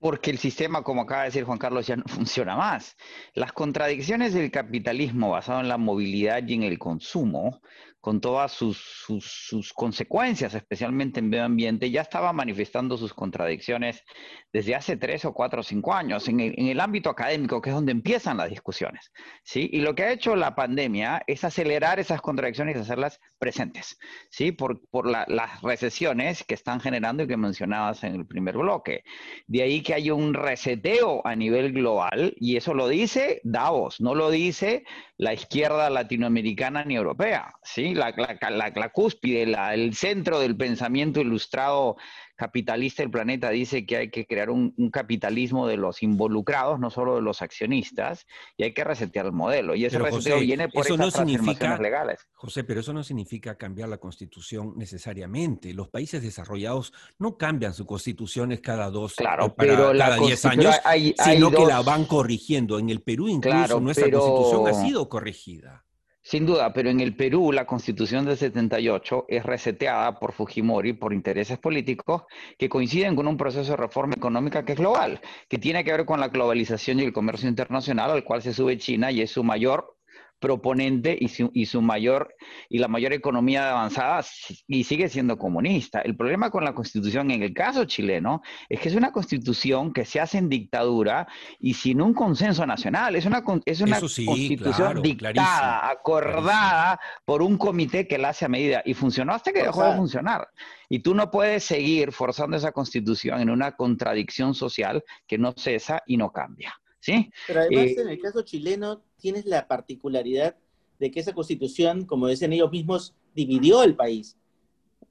Porque 0.00 0.30
el 0.30 0.38
sistema, 0.38 0.82
como 0.82 1.02
acaba 1.02 1.22
de 1.22 1.28
decir 1.28 1.44
Juan 1.44 1.58
Carlos, 1.58 1.86
ya 1.86 1.96
no 1.96 2.04
funciona 2.06 2.56
más. 2.56 2.96
Las 3.34 3.52
contradicciones 3.52 4.34
del 4.34 4.50
capitalismo 4.50 5.30
basado 5.30 5.60
en 5.60 5.68
la 5.68 5.78
movilidad 5.78 6.42
y 6.46 6.54
en 6.54 6.62
el 6.62 6.78
consumo 6.78 7.60
con 8.00 8.20
todas 8.20 8.52
sus, 8.52 8.78
sus, 8.78 9.72
consecuencias, 9.72 10.54
especialmente 10.54 11.20
en 11.20 11.28
medio 11.28 11.44
ambiente, 11.44 11.90
ya 11.90 12.02
estaba 12.02 12.32
manifestando 12.32 12.96
sus 12.96 13.12
contradicciones 13.12 14.04
desde 14.52 14.74
hace 14.74 14.96
tres 14.96 15.24
o 15.24 15.32
cuatro 15.32 15.60
o 15.60 15.62
cinco 15.64 15.92
años, 15.92 16.28
en 16.28 16.40
el, 16.40 16.80
ámbito 16.80 17.10
académico, 17.10 17.60
que 17.60 17.70
es 17.70 17.74
donde 17.74 17.92
empiezan 17.92 18.36
las 18.36 18.50
discusiones. 18.50 19.12
¿sí? 19.42 19.68
Y 19.72 19.80
lo 19.80 19.94
que 19.94 20.04
ha 20.04 20.12
hecho 20.12 20.36
la 20.36 20.54
pandemia 20.54 21.22
es 21.26 21.44
acelerar 21.44 21.98
esas 21.98 22.20
contradicciones 22.20 22.76
y 22.76 22.80
hacerlas 22.80 23.20
presentes, 23.38 23.98
¿sí? 24.30 24.52
por, 24.52 24.80
por 24.90 25.08
las 25.08 25.60
recesiones 25.62 26.44
que 26.44 26.54
están 26.54 26.80
generando 26.80 27.24
y 27.24 27.26
que 27.26 27.36
mencionabas 27.36 28.04
en 28.04 28.14
el 28.14 28.26
primer 28.26 28.56
bloque. 28.56 29.02
De 29.46 29.62
ahí 29.62 29.82
que 29.82 29.94
hay 29.94 30.10
un 30.10 30.34
reseteo 30.34 31.26
a 31.26 31.34
nivel 31.34 31.72
global, 31.72 32.34
y 32.38 32.56
eso 32.56 32.74
lo 32.74 32.88
dice 32.88 33.40
Davos, 33.42 34.00
no 34.00 34.14
lo 34.14 34.30
dice 34.30 34.84
la 35.16 35.34
izquierda 35.34 35.90
latinoamericana 35.90 36.84
ni 36.84 36.94
europea. 36.94 37.52
¿sí? 37.62 37.94
La, 37.98 38.14
la, 38.50 38.88
cúspide, 38.90 39.42
el 39.74 39.94
centro 39.94 40.40
del 40.40 40.56
pensamiento 40.56 41.20
ilustrado 41.20 41.96
capitalista 42.38 43.02
del 43.02 43.10
planeta 43.10 43.50
dice 43.50 43.84
que 43.84 43.96
hay 43.96 44.10
que 44.10 44.24
crear 44.24 44.48
un, 44.48 44.72
capitalismo 44.92 45.66
de 45.66 45.76
los 45.76 46.04
involucrados, 46.04 46.78
no 46.78 46.88
solo 46.88 47.16
de 47.16 47.22
los 47.22 47.42
accionistas, 47.42 48.26
y 48.56 48.62
hay 48.62 48.72
que 48.72 48.84
resetear 48.84 49.26
el 49.26 49.32
modelo. 49.32 49.74
Y 49.74 49.84
ese 49.84 49.98
reseteo 49.98 50.38
viene 50.38 50.68
por 50.68 50.86
esas 50.86 50.96
transformaciones 50.96 51.80
legales. 51.80 52.28
José, 52.34 52.62
pero 52.62 52.78
eso 52.78 52.92
no 52.92 53.02
significa 53.02 53.56
cambiar 53.56 53.88
la 53.88 53.98
constitución 53.98 54.74
necesariamente. 54.76 55.74
Los 55.74 55.88
países 55.88 56.22
desarrollados 56.22 56.92
no 57.18 57.36
cambian 57.36 57.74
sus 57.74 57.86
constituciones 57.86 58.60
cada 58.60 58.88
dos, 58.88 59.16
claro, 59.16 59.46
eh, 59.46 59.54
pero 59.56 59.92
cada 59.98 60.16
diez 60.18 60.44
años, 60.46 60.76
sino 61.24 61.50
que 61.50 61.66
la 61.66 61.82
van 61.82 62.04
corrigiendo. 62.04 62.78
En 62.78 62.88
el 62.88 63.02
Perú 63.02 63.28
incluso 63.28 63.80
nuestra 63.80 64.08
constitución 64.08 64.68
ha 64.68 64.74
sido 64.74 65.08
corregida. 65.08 65.87
Sin 66.28 66.44
duda, 66.44 66.74
pero 66.74 66.90
en 66.90 67.00
el 67.00 67.16
Perú 67.16 67.52
la 67.52 67.64
constitución 67.64 68.26
del 68.26 68.36
78 68.36 69.24
es 69.28 69.42
reseteada 69.46 70.18
por 70.18 70.34
Fujimori 70.34 70.92
por 70.92 71.14
intereses 71.14 71.56
políticos 71.56 72.24
que 72.58 72.68
coinciden 72.68 73.16
con 73.16 73.26
un 73.26 73.38
proceso 73.38 73.70
de 73.70 73.78
reforma 73.78 74.12
económica 74.14 74.62
que 74.62 74.72
es 74.72 74.78
global, 74.78 75.22
que 75.48 75.56
tiene 75.56 75.82
que 75.84 75.92
ver 75.92 76.04
con 76.04 76.20
la 76.20 76.28
globalización 76.28 77.00
y 77.00 77.04
el 77.04 77.14
comercio 77.14 77.48
internacional 77.48 78.10
al 78.10 78.24
cual 78.24 78.42
se 78.42 78.52
sube 78.52 78.76
China 78.76 79.10
y 79.10 79.22
es 79.22 79.30
su 79.30 79.42
mayor 79.42 79.97
proponente 80.38 81.16
y 81.18 81.28
su, 81.28 81.50
y 81.52 81.66
su, 81.66 81.82
mayor 81.82 82.34
y 82.68 82.78
la 82.78 82.88
mayor 82.88 83.12
economía 83.12 83.70
avanzada 83.70 84.24
y 84.66 84.84
sigue 84.84 85.08
siendo 85.08 85.36
comunista. 85.36 86.00
El 86.00 86.16
problema 86.16 86.50
con 86.50 86.64
la 86.64 86.74
constitución 86.74 87.30
en 87.30 87.42
el 87.42 87.52
caso 87.52 87.84
chileno 87.84 88.42
es 88.68 88.80
que 88.80 88.88
es 88.88 88.94
una 88.94 89.12
constitución 89.12 89.92
que 89.92 90.04
se 90.04 90.20
hace 90.20 90.38
en 90.38 90.48
dictadura 90.48 91.26
y 91.58 91.74
sin 91.74 92.00
un 92.00 92.14
consenso 92.14 92.66
nacional. 92.66 93.16
Es 93.16 93.26
una, 93.26 93.42
es 93.64 93.80
una 93.80 94.00
constitución 94.00 95.02
dictada, 95.02 95.90
acordada 95.90 97.00
por 97.24 97.42
un 97.42 97.58
comité 97.58 98.06
que 98.06 98.18
la 98.18 98.30
hace 98.30 98.44
a 98.44 98.48
medida 98.48 98.82
y 98.84 98.94
funcionó 98.94 99.34
hasta 99.34 99.52
que 99.52 99.62
dejó 99.62 99.84
de 99.84 99.96
funcionar. 99.96 100.48
Y 100.88 101.00
tú 101.00 101.14
no 101.14 101.30
puedes 101.30 101.64
seguir 101.64 102.12
forzando 102.12 102.56
esa 102.56 102.72
constitución 102.72 103.40
en 103.40 103.50
una 103.50 103.72
contradicción 103.72 104.54
social 104.54 105.04
que 105.26 105.38
no 105.38 105.52
cesa 105.52 106.02
y 106.06 106.16
no 106.16 106.32
cambia. 106.32 106.74
¿Sí? 107.00 107.30
Pero 107.46 107.60
además, 107.60 107.86
eh, 107.86 107.96
en 107.98 108.08
el 108.08 108.20
caso 108.20 108.42
chileno, 108.42 109.02
tienes 109.18 109.44
la 109.44 109.66
particularidad 109.66 110.56
de 110.98 111.10
que 111.10 111.20
esa 111.20 111.32
constitución, 111.32 112.04
como 112.04 112.28
dicen 112.28 112.52
ellos 112.52 112.70
mismos, 112.70 113.14
dividió 113.34 113.82
el 113.82 113.94
país. 113.94 114.36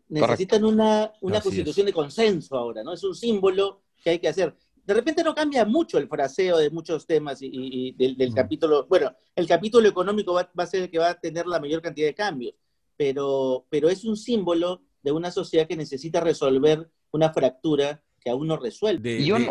Necesitan 0.09 0.63
una, 0.63 1.11
una 1.21 1.41
constitución 1.41 1.85
de 1.85 1.93
consenso 1.93 2.57
ahora, 2.57 2.83
¿no? 2.83 2.93
Es 2.93 3.03
un 3.03 3.15
símbolo 3.15 3.81
que 4.03 4.11
hay 4.11 4.19
que 4.19 4.27
hacer. 4.27 4.55
De 4.85 4.93
repente 4.93 5.23
no 5.23 5.35
cambia 5.35 5.65
mucho 5.65 5.97
el 5.97 6.07
fraseo 6.07 6.57
de 6.57 6.69
muchos 6.69 7.05
temas 7.05 7.39
y, 7.41 7.91
del, 7.91 8.33
capítulo, 8.33 8.85
bueno, 8.87 9.13
el 9.35 9.45
capítulo 9.45 9.87
económico 9.87 10.33
va, 10.33 10.49
va, 10.57 10.63
a 10.63 10.67
ser 10.67 10.83
el 10.83 10.89
que 10.89 10.99
va 10.99 11.09
a 11.09 11.19
tener 11.19 11.45
la 11.45 11.59
mayor 11.59 11.81
cantidad 11.81 12.07
de 12.07 12.15
cambios, 12.15 12.55
pero, 12.95 13.65
pero 13.69 13.89
es 13.89 14.05
un 14.05 14.15
símbolo 14.15 14.81
de 15.03 15.11
una 15.11 15.29
sociedad 15.29 15.67
que 15.67 15.75
necesita 15.75 16.21
resolver 16.21 16.89
una 17.11 17.33
fractura 17.33 18.01
que 18.27 18.31
aún 18.31 18.47
no 18.47 18.57
resuelve. 18.57 19.21
y 19.21 19.31
un, 19.31 19.47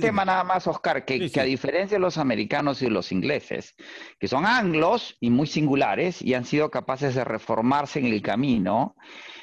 tema 0.00 0.24
nada 0.24 0.44
más, 0.44 0.66
Oscar, 0.66 1.04
que, 1.04 1.30
que, 1.30 1.40
a 1.40 1.44
diferencia 1.44 1.96
de 1.96 2.00
los 2.00 2.16
americanos 2.16 2.80
y 2.80 2.88
los 2.88 3.12
ingleses, 3.12 3.74
que 4.18 4.28
son 4.28 4.46
anglos 4.46 5.18
y 5.20 5.28
muy 5.28 5.46
singulares 5.46 6.22
y 6.22 6.32
han 6.32 6.46
sido 6.46 6.70
capaces 6.70 7.14
de 7.14 7.22
reformarse 7.22 7.98
en 7.98 8.06
el 8.06 8.22
camino, 8.22 8.96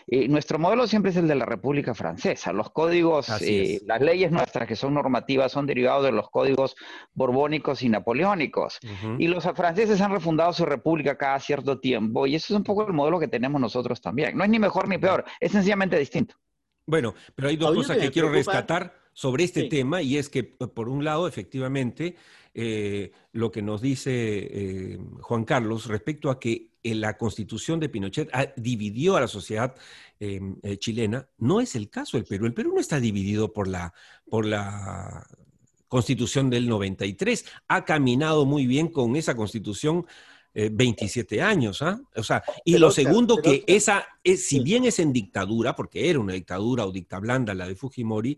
eh, 0.08 0.28
nuestro 0.28 0.58
modelo 0.58 0.88
siempre 0.88 1.12
es 1.12 1.18
el 1.18 1.28
de 1.28 1.36
la 1.36 1.46
República 1.46 1.94
Francesa. 1.94 2.52
Los 2.54 2.72
códigos, 2.72 3.30
eh, 3.42 3.80
las 3.86 4.02
leyes 4.02 4.32
nuestras 4.32 4.68
que 4.68 4.76
son 4.76 4.96
normativas 4.96 5.52
son 5.52 5.68
derivados 5.68 6.04
de 6.04 6.12
los 6.12 6.28
códigos 6.32 6.76
borbónicos 7.14 7.84
y 7.84 7.90
napoleónicos. 7.90 8.80
Y 9.20 9.28
los 9.28 9.44
franceses 9.56 10.02
han 10.02 10.12
refundado 10.12 10.54
su 10.54 10.66
república 10.66 11.18
cada 11.18 11.40
cierto 11.40 11.80
tiempo 11.80 12.26
y 12.26 12.36
eso 12.36 12.54
es 12.54 12.58
un 12.58 12.64
poco 12.64 12.88
el 12.88 12.94
modelo 12.94 13.20
que 13.20 13.28
tenemos 13.28 13.62
nosotros 13.62 14.02
también. 14.02 14.36
No 14.36 14.44
es 14.44 14.50
ni 14.50 14.58
mejor 14.58 14.88
ni 14.88 14.98
peor, 14.98 15.24
es 15.40 15.52
sencillamente 15.52 16.00
distinto. 16.00 16.36
Bueno, 16.92 17.16
pero 17.36 17.48
hay 17.48 17.56
dos 17.56 17.74
cosas 17.74 17.98
que 18.00 18.12
quiero 18.12 18.30
rescatar 18.30 18.94
sobre 19.14 19.46
este 19.46 19.70
tema 19.70 20.02
y 20.02 20.18
es 20.18 20.28
que, 20.28 20.44
por 20.44 20.90
un 20.90 21.06
lado, 21.06 21.26
efectivamente, 21.26 22.18
eh, 22.54 23.14
lo 23.32 23.50
que 23.50 23.62
nos 23.62 23.82
dice 23.82 24.12
eh, 24.12 25.00
Juan 25.22 25.46
Carlos 25.46 25.86
respecto 25.86 26.30
a 26.30 26.38
que 26.38 26.72
eh, 26.84 26.94
la 26.94 27.18
constitución 27.18 27.80
de 27.80 27.88
Pinochet 27.88 28.30
dividió 28.58 29.16
a 29.16 29.22
la 29.22 29.30
sociedad 29.30 29.74
chilena, 30.80 31.30
no 31.38 31.62
es 31.62 31.76
el 31.76 31.90
caso 31.90 32.18
del 32.18 32.26
Perú. 32.26 32.46
El 32.46 32.54
Perú 32.54 32.74
no 32.76 32.82
está 32.82 33.00
dividido 33.00 33.54
por 33.54 33.70
la, 33.70 33.94
por 34.30 34.46
la 34.46 35.26
constitución 35.88 36.50
del 36.50 36.68
93. 36.68 37.46
Ha 37.70 37.86
caminado 37.86 38.46
muy 38.46 38.68
bien 38.68 38.90
con 38.90 39.16
esa 39.16 39.34
constitución 39.36 40.06
27 40.54 41.36
eh, 41.36 41.42
años, 41.42 41.82
¿ah? 41.82 42.02
O 42.16 42.24
sea, 42.24 42.44
y 42.66 42.78
lo 42.78 42.92
segundo 42.92 43.38
que 43.38 43.64
esa, 43.68 44.06
es, 44.24 44.48
si 44.48 44.60
bien 44.60 44.86
es 44.86 45.00
en 45.00 45.14
dictadura, 45.14 45.76
porque 45.76 46.10
era 46.10 46.20
una 46.20 46.34
dictadura 46.34 46.86
o 46.86 46.92
dicta 46.92 47.20
blanda 47.20 47.54
la 47.54 47.68
de 47.68 47.76
Fujimori, 47.76 48.38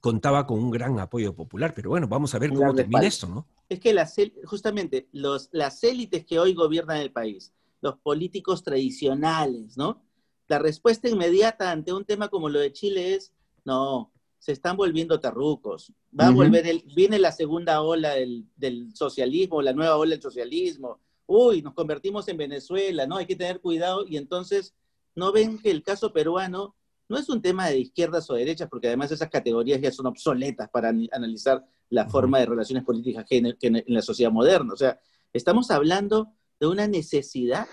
contaba 0.00 0.46
con 0.46 0.58
un 0.58 0.70
gran 0.70 0.98
apoyo 1.00 1.34
popular, 1.34 1.72
pero 1.74 1.90
bueno, 1.90 2.06
vamos 2.06 2.34
a 2.34 2.38
ver 2.38 2.52
cómo 2.52 2.74
termina 2.74 3.06
esto, 3.06 3.26
¿no? 3.26 3.46
Es 3.68 3.80
que 3.80 3.92
las, 3.92 4.14
justamente 4.44 5.08
los, 5.12 5.48
las 5.52 5.82
élites 5.84 6.24
que 6.24 6.38
hoy 6.38 6.54
gobiernan 6.54 6.98
el 6.98 7.12
país, 7.12 7.52
los 7.80 7.98
políticos 7.98 8.62
tradicionales, 8.62 9.76
¿no? 9.76 10.02
La 10.48 10.58
respuesta 10.58 11.08
inmediata 11.08 11.70
ante 11.70 11.92
un 11.92 12.04
tema 12.04 12.28
como 12.28 12.48
lo 12.48 12.60
de 12.60 12.72
Chile 12.72 13.14
es, 13.14 13.32
no, 13.64 14.12
se 14.38 14.52
están 14.52 14.76
volviendo 14.76 15.20
terrucos. 15.20 15.92
Va 16.18 16.28
a 16.28 16.30
volver, 16.30 16.66
el, 16.66 16.82
viene 16.94 17.18
la 17.18 17.30
segunda 17.30 17.82
ola 17.82 18.14
del, 18.14 18.46
del 18.56 18.94
socialismo, 18.94 19.62
la 19.62 19.72
nueva 19.72 19.96
ola 19.96 20.12
del 20.12 20.22
socialismo, 20.22 20.98
uy, 21.30 21.62
nos 21.62 21.74
convertimos 21.74 22.26
en 22.26 22.36
Venezuela, 22.36 23.06
¿no? 23.06 23.16
Hay 23.16 23.26
que 23.26 23.36
tener 23.36 23.60
cuidado 23.60 24.04
y 24.04 24.16
entonces 24.16 24.74
no 25.14 25.30
ven 25.30 25.58
que 25.58 25.70
el 25.70 25.84
caso 25.84 26.12
peruano 26.12 26.74
no 27.08 27.18
es 27.18 27.28
un 27.28 27.40
tema 27.40 27.68
de 27.68 27.78
izquierdas 27.78 28.28
o 28.30 28.34
derechas, 28.34 28.68
porque 28.68 28.88
además 28.88 29.12
esas 29.12 29.30
categorías 29.30 29.80
ya 29.80 29.92
son 29.92 30.06
obsoletas 30.06 30.68
para 30.70 30.88
analizar 31.12 31.64
la 31.88 32.08
forma 32.08 32.40
de 32.40 32.46
relaciones 32.46 32.84
políticas 32.84 33.24
que 33.28 33.56
en, 33.60 33.84
la 33.86 34.02
sociedad 34.02 34.32
moderna. 34.32 34.72
O 34.72 34.76
sea, 34.76 34.98
estamos 35.32 35.70
hablando 35.70 36.32
de 36.58 36.66
una 36.66 36.88
necesidad 36.88 37.68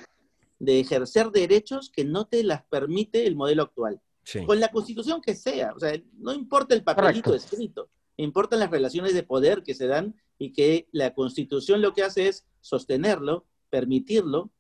de 0.59 0.79
ejercer 0.79 1.31
derechos 1.31 1.91
que 1.91 2.05
no 2.05 2.25
te 2.25 2.43
las 2.43 2.63
permite 2.63 3.25
el 3.25 3.35
modelo 3.35 3.63
actual. 3.63 3.99
Con 4.45 4.59
la 4.59 4.69
constitución 4.69 5.21
que 5.21 5.35
sea, 5.35 5.73
o 5.75 5.79
sea, 5.79 5.99
no 6.17 6.33
importa 6.33 6.75
el 6.75 6.83
papelito 6.83 7.33
escrito, 7.33 7.89
importan 8.17 8.59
las 8.59 8.69
relaciones 8.69 9.13
de 9.13 9.23
poder 9.23 9.63
que 9.63 9.73
se 9.73 9.87
dan 9.87 10.15
y 10.37 10.51
que 10.51 10.89
la 10.91 11.13
constitución 11.13 11.81
lo 11.81 11.93
que 11.93 12.03
hace 12.03 12.27
es 12.27 12.45
sostenerlo, 12.67 13.45
permitirlo 13.69 14.51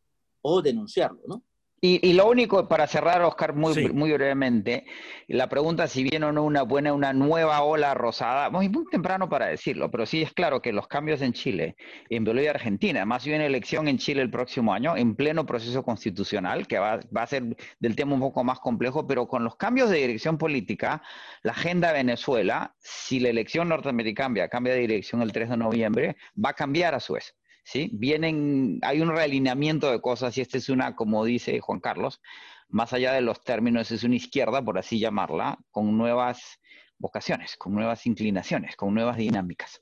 o 0.41 0.61
denunciarlo, 0.61 1.21
¿no? 1.27 1.43
Y, 1.79 2.13
lo 2.13 2.27
único, 2.27 2.67
para 2.67 2.87
cerrar, 2.87 3.21
Oscar, 3.21 3.53
muy, 3.53 3.89
muy 3.89 4.11
brevemente, 4.11 4.87
la 5.27 5.47
pregunta 5.47 5.87
si 5.87 6.01
viene 6.01 6.25
o 6.25 6.31
no 6.31 6.43
una 6.43 6.63
buena, 6.63 6.91
una 6.91 7.13
nueva 7.13 7.61
ola 7.61 7.93
rosada, 7.93 8.49
muy, 8.49 8.67
muy 8.67 8.85
temprano 8.85 9.29
para 9.29 9.45
decirlo, 9.45 9.91
pero 9.91 10.07
sí 10.07 10.23
es 10.23 10.33
claro 10.33 10.59
que 10.59 10.73
los 10.73 10.87
cambios 10.87 11.21
en 11.21 11.33
Chile, 11.33 11.75
en 12.09 12.23
Bolivia 12.23 12.47
y 12.47 12.49
Argentina, 12.55 13.01
además 13.01 13.25
viene 13.25 13.45
elección 13.45 13.87
en 13.87 13.99
Chile 13.99 14.23
el 14.23 14.31
próximo 14.31 14.73
año, 14.73 14.97
en 14.97 15.15
pleno 15.15 15.45
proceso 15.45 15.83
constitucional, 15.83 16.65
que 16.65 16.79
va, 16.79 16.99
va, 17.15 17.21
a 17.21 17.27
ser 17.27 17.55
del 17.79 17.95
tema 17.95 18.15
un 18.15 18.21
poco 18.21 18.43
más 18.43 18.59
complejo, 18.59 19.05
pero 19.05 19.27
con 19.27 19.43
los 19.43 19.55
cambios 19.55 19.91
de 19.91 19.97
dirección 19.97 20.39
política, 20.39 21.03
la 21.43 21.51
agenda 21.51 21.89
de 21.89 21.99
Venezuela, 21.99 22.75
si 22.79 23.19
la 23.19 23.29
elección 23.29 23.69
norteamericana 23.69 24.47
cambia 24.47 24.73
de 24.73 24.79
dirección 24.79 25.21
el 25.21 25.31
3 25.31 25.51
de 25.51 25.57
noviembre, 25.57 26.17
va 26.43 26.49
a 26.49 26.53
cambiar 26.53 26.95
a 26.95 26.99
su 26.99 27.13
vez. 27.13 27.35
¿Sí? 27.67 27.89
Vienen, 27.91 28.79
hay 28.81 29.01
un 29.01 29.09
realineamiento 29.09 29.91
de 29.91 29.99
cosas 29.99 30.37
y 30.37 30.41
esta 30.41 30.57
es 30.57 30.69
una, 30.69 30.95
como 30.95 31.25
dice 31.25 31.59
Juan 31.59 31.81
Carlos, 31.81 32.21
más 32.69 32.93
allá 32.93 33.11
de 33.11 33.19
los 33.19 33.43
términos, 33.43 33.91
es 33.91 34.03
una 34.03 34.15
izquierda, 34.15 34.63
por 34.63 34.77
así 34.77 34.99
llamarla, 34.99 35.59
con 35.69 35.97
nuevas 35.97 36.59
vocaciones, 36.97 37.57
con 37.57 37.73
nuevas 37.73 38.05
inclinaciones, 38.05 38.77
con 38.77 38.93
nuevas 38.93 39.17
dinámicas. 39.17 39.81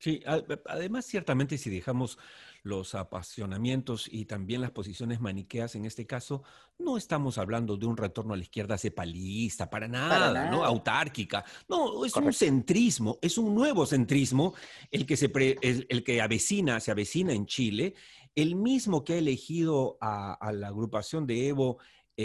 Sí, 0.00 0.20
además 0.66 1.06
ciertamente 1.06 1.56
si 1.56 1.70
dejamos 1.70 2.18
los 2.62 2.94
apasionamientos 2.94 4.08
y 4.10 4.24
también 4.24 4.60
las 4.60 4.70
posiciones 4.70 5.20
maniqueas 5.20 5.74
en 5.74 5.84
este 5.84 6.06
caso, 6.06 6.42
no 6.78 6.96
estamos 6.96 7.38
hablando 7.38 7.76
de 7.76 7.86
un 7.86 7.96
retorno 7.96 8.34
a 8.34 8.36
la 8.36 8.42
izquierda 8.42 8.78
cepalista, 8.78 9.68
para 9.68 9.88
nada, 9.88 10.50
¿no? 10.50 10.64
Autárquica. 10.64 11.44
No, 11.68 12.04
es 12.04 12.14
un 12.16 12.32
centrismo, 12.32 13.18
es 13.22 13.38
un 13.38 13.54
nuevo 13.54 13.86
centrismo 13.86 14.54
el 14.90 15.06
que, 15.06 15.16
se 15.16 15.30
el, 15.62 16.04
que 16.04 16.20
avecina, 16.20 16.80
se 16.80 16.90
avecina 16.90 17.32
en 17.32 17.46
Chile, 17.46 17.94
el 18.34 18.56
mismo 18.56 19.04
que 19.04 19.14
ha 19.14 19.18
elegido 19.18 19.98
a, 20.00 20.34
a 20.34 20.52
la 20.52 20.68
agrupación 20.68 21.26
de 21.26 21.48
Evo 21.48 21.78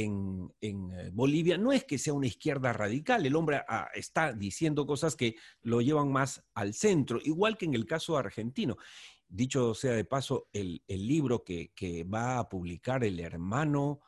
en, 0.03 0.51
eh, 0.61 1.09
Bolivia 1.13 1.57
no 1.57 1.71
es 1.71 1.83
que 1.85 1.97
sea 1.97 2.13
una 2.13 2.27
izquierda 2.27 2.73
radical, 2.73 3.25
el 3.25 3.35
hombre 3.35 3.61
ah, 3.67 3.87
está 3.93 4.33
diciendo 4.33 4.85
cosas 4.85 5.15
que 5.15 5.35
lo 5.61 5.81
llevan 5.81 6.11
más 6.11 6.43
al 6.53 6.73
centro, 6.73 7.19
igual 7.23 7.57
que 7.57 7.65
en 7.65 7.75
el 7.75 7.85
caso 7.85 8.17
argentino. 8.17 8.77
Dicho 9.27 9.73
sea 9.73 9.93
de 9.93 10.05
paso, 10.05 10.49
el, 10.53 10.81
libro 10.87 11.43
que, 11.43 12.05
va 12.11 12.39
a 12.39 12.49
publicar 12.49 13.03
el 13.03 13.19
hermano 13.19 14.01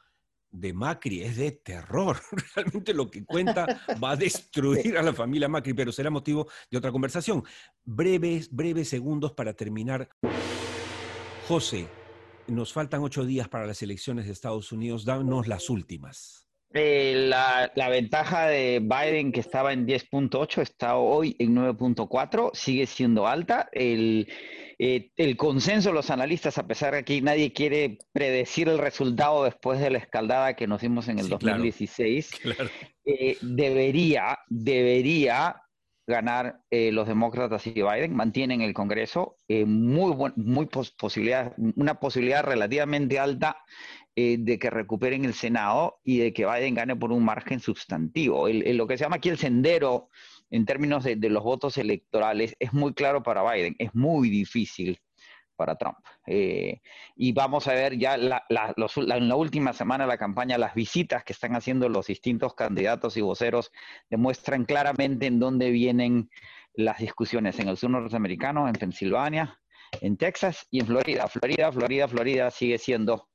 de 0.50 0.74
Macri 0.74 1.24
es 1.24 1.38
de 1.38 1.52
terror. 1.52 2.18
Realmente 2.56 2.94
lo 2.94 3.10
que 3.10 3.26
cuenta 3.26 3.82
va 4.02 4.12
a 4.12 4.16
destruir 4.18 4.98
a 4.98 5.02
la 5.02 5.14
familia 5.14 5.50
Macri, 5.50 5.74
pero 5.74 5.92
será 5.92 6.10
motivo 6.10 6.48
de 6.72 6.78
otra 6.78 6.92
conversación. 6.92 7.44
Breves, 7.84 8.50
breves 8.52 8.90
segundos 8.90 9.34
para 9.34 9.54
terminar. 9.54 10.10
José, 11.48 11.88
nos 12.48 12.72
faltan 12.74 13.02
ocho 13.04 13.26
días 13.26 13.50
para 13.50 13.66
las 13.66 13.82
elecciones 13.82 14.26
de 14.26 14.32
Estados 14.32 14.72
Unidos. 14.72 15.04
Danos 15.04 15.48
las 15.48 15.70
últimas. 15.70 16.47
Eh, 16.74 17.28
la, 17.30 17.90
ventaja 17.90 18.48
de 18.48 18.80
Biden, 18.80 19.32
que 19.32 19.40
estaba 19.40 19.74
en 19.74 19.88
10.8, 19.88 20.62
está 20.62 20.98
hoy 20.98 21.36
en 21.40 21.56
9.4, 21.56 22.52
sigue 22.54 22.86
siendo 22.86 23.28
alta. 23.28 23.70
El, 23.72 24.28
eh, 24.78 25.12
el, 25.16 25.38
consenso 25.38 25.90
de 25.90 25.96
los 25.96 26.10
analistas, 26.10 26.58
a 26.58 26.68
pesar 26.68 26.94
de 26.94 27.04
que 27.04 27.22
nadie 27.22 27.54
quiere 27.54 27.98
predecir 28.12 28.70
el 28.70 28.78
resultado 28.78 29.44
después 29.46 29.80
de 29.80 29.90
la 29.90 29.98
escaldada 29.98 30.56
que 30.56 30.68
nos 30.68 30.82
dimos 30.82 31.08
en 31.08 31.20
el 31.20 31.30
2016, 31.30 32.32
eh, 33.06 33.38
debería, 33.42 34.40
debería 34.50 35.62
ganar 36.08 36.62
eh, 36.72 36.92
los 36.94 37.08
demócratas 37.08 37.68
y 37.68 37.74
Biden, 37.74 38.16
mantienen 38.16 38.62
el 38.62 38.74
Congreso, 38.74 39.36
eh, 39.50 39.66
muy, 39.66 40.32
muy 40.38 40.66
posibilidad, 40.66 41.54
una 41.76 42.00
posibilidad 42.00 42.44
relativamente 42.44 43.20
alta 43.20 43.58
eh, 44.20 44.38
de 44.40 44.58
que 44.58 44.72
recuperen 44.72 45.26
el 45.26 45.36
Senado 45.36 46.00
y 46.04 46.18
de 46.18 46.34
que 46.34 46.48
Biden 46.48 46.74
gane 46.74 46.96
por 46.96 47.12
un 47.12 47.24
margen 47.24 47.60
sustantivo. 47.60 48.48
lo 48.50 48.88
que 48.88 48.98
se 48.98 49.04
llama 49.04 49.18
aquí 49.18 49.30
el 49.30 49.38
sendero 49.38 50.10
en 50.50 50.66
términos 50.66 51.04
de, 51.04 51.18
los 51.30 51.44
votos 51.44 51.78
electorales 51.78 52.56
es 52.58 52.74
muy 52.74 52.96
claro 52.96 53.22
para 53.22 53.44
Biden, 53.44 53.76
es 53.78 53.94
muy 53.94 54.32
difícil 54.32 55.00
para 55.56 55.76
Trump. 55.76 55.98
Eh, 56.26 56.82
y 57.16 57.32
vamos 57.32 57.68
a 57.68 57.74
ver 57.74 57.96
ya 58.00 58.16
en 58.16 59.30
la 59.30 59.36
última 59.36 59.72
semana 59.74 60.06
de 60.06 60.08
la 60.08 60.18
campaña, 60.18 60.58
las 60.58 60.74
visitas 60.74 61.24
que 61.24 61.34
están 61.34 61.56
haciendo 61.56 61.88
los 61.88 62.08
distintos 62.08 62.56
candidatos 62.56 63.18
y 63.18 63.22
voceros 63.22 63.72
demuestran 64.10 64.66
claramente 64.66 65.28
en 65.28 65.38
dónde 65.38 65.70
vienen 65.70 66.32
las 66.74 66.98
discusiones, 66.98 67.60
en 67.60 67.68
el 67.68 67.78
sur 67.78 67.92
norteamericano, 67.92 68.68
en 68.68 68.74
Pensilvania, 68.74 69.60
en 70.02 70.18
Texas 70.18 70.66
y 70.72 70.80
en 70.80 70.88
Florida. 70.88 71.28
Florida, 71.28 71.72
Florida, 71.72 72.08
Florida 72.08 72.50
sigue 72.50 72.80
siendo 72.80 73.30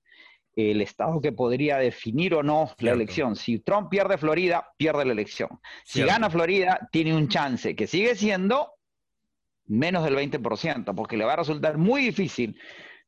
el 0.54 0.82
estado 0.82 1.20
que 1.20 1.32
podría 1.32 1.78
definir 1.78 2.34
o 2.34 2.42
no 2.42 2.70
la 2.78 2.92
elección. 2.92 3.36
Si 3.36 3.58
Trump 3.60 3.88
pierde 3.88 4.18
Florida, 4.18 4.68
pierde 4.76 5.04
la 5.04 5.12
elección. 5.12 5.60
Si 5.84 6.02
gana 6.02 6.28
Florida, 6.30 6.88
tiene 6.92 7.16
un 7.16 7.28
chance, 7.28 7.74
que 7.74 7.86
sigue 7.86 8.14
siendo 8.14 8.72
menos 9.66 10.04
del 10.04 10.16
20%, 10.16 10.94
porque 10.94 11.16
le 11.16 11.24
va 11.24 11.34
a 11.34 11.36
resultar 11.36 11.78
muy 11.78 12.02
difícil 12.02 12.58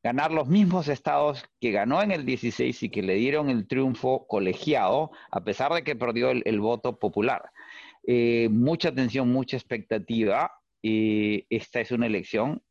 ganar 0.02 0.32
los 0.32 0.48
mismos 0.48 0.88
estados 0.88 1.44
que 1.60 1.70
ganó 1.70 2.02
en 2.02 2.12
el 2.12 2.26
16 2.26 2.82
y 2.82 2.90
que 2.90 3.02
le 3.02 3.14
dieron 3.14 3.48
el 3.48 3.66
triunfo 3.66 4.26
colegiado, 4.26 5.10
a 5.30 5.42
pesar 5.44 5.72
de 5.72 5.82
que 5.82 5.96
perdió 5.96 6.30
el, 6.30 6.60
voto 6.60 6.98
popular. 6.98 7.50
Eh, 8.06 8.48
mucha 8.50 8.90
atención, 8.90 9.32
mucha 9.32 9.56
expectativa. 9.56 10.52
esta 10.82 11.80
es 11.80 11.90
una 11.90 12.06
elección, 12.06 12.62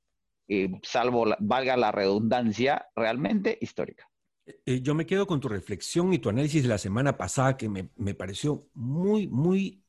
eh, 0.48 0.70
salvo 0.84 1.26
valga 1.40 1.76
la 1.76 1.92
redundancia, 1.92 2.88
realmente 2.96 3.58
histórica. 3.60 4.08
Eh, 4.66 4.82
yo 4.82 4.94
me 4.96 5.06
quedo 5.06 5.26
con 5.26 5.40
tu 5.40 5.48
reflexión 5.48 6.14
y 6.14 6.20
tu 6.20 6.30
análisis 6.30 6.64
de 6.64 6.70
la 6.70 6.78
semana 6.78 7.18
pasada 7.18 7.58
que 7.58 7.70
me, 7.70 7.90
me 7.96 8.14
pareció 8.14 8.68
muy, 8.74 9.28
muy 9.28 9.80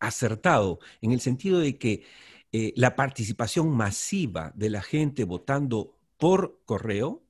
acertado, 0.00 0.80
en 1.02 1.12
el 1.12 1.20
sentido 1.20 1.60
de 1.60 1.76
que 1.76 2.02
eh, 2.50 2.72
la 2.76 2.96
participación 2.96 3.68
masiva 3.70 4.52
de 4.54 4.70
la 4.70 4.80
gente 4.80 5.24
votando 5.24 5.98
por 6.16 6.60
correo 6.64 7.22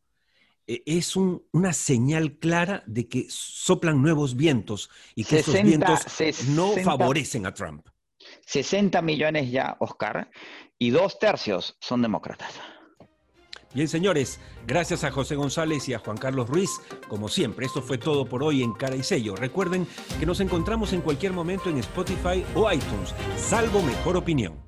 eh, 0.69 0.85
es 0.87 1.17
una 1.17 1.73
señal 1.73 2.39
clara 2.39 2.85
de 2.87 3.09
que 3.09 3.27
soplan 3.29 4.01
nuevos 4.01 4.37
vientos 4.37 4.91
y 5.17 5.25
que 5.25 5.41
esos 5.41 5.61
vientos 5.61 6.01
no 6.51 6.71
favorecen 6.85 7.47
a 7.47 7.55
Trump. 7.55 7.89
60 8.47 9.03
millones 9.03 9.51
ya, 9.51 9.77
Oscar, 9.81 10.31
y 10.79 10.91
dos 10.91 11.19
tercios 11.19 11.77
son 11.81 12.01
demócratas. 12.03 12.55
Bien, 13.79 13.87
señores, 13.87 14.41
gracias 14.67 15.05
a 15.05 15.13
José 15.13 15.37
González 15.37 15.89
y 15.89 15.95
a 15.95 16.01
Juan 16.01 16.17
Carlos 16.17 16.49
Ruiz. 16.49 16.81
Como 17.07 17.29
siempre, 17.29 17.65
esto 17.65 17.81
fue 17.81 17.97
todo 17.97 18.27
por 18.27 18.43
hoy 18.43 18.65
en 18.65 18.73
Cara 18.73 18.97
y 18.97 19.05
Sello. 19.05 19.37
Recuerden 19.37 19.87
que 20.19 20.27
nos 20.27 20.41
encontramos 20.41 20.93
en 20.93 21.01
cualquier 21.01 21.33
momento 21.33 21.71
en 21.71 21.79
Spotify 21.79 22.45
o 22.57 22.73
iTunes, 22.73 23.15
salvo 23.37 23.81
mejor 23.81 24.17
opinión. 24.17 24.68